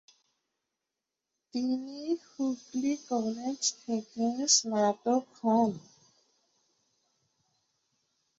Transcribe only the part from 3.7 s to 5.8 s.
থেকে স্নাতক হন।